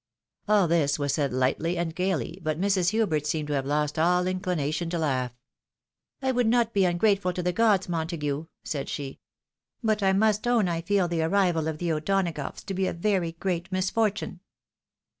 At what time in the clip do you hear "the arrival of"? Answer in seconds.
11.07-11.77